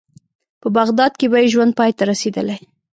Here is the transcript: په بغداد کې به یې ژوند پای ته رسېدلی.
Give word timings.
په 0.61 0.67
بغداد 0.77 1.11
کې 1.19 1.25
به 1.31 1.37
یې 1.41 1.51
ژوند 1.53 1.71
پای 1.79 1.91
ته 1.97 2.03
رسېدلی. 2.11 2.59